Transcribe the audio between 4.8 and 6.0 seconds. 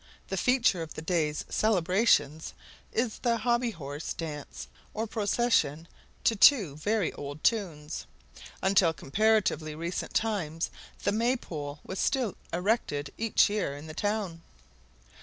or procession,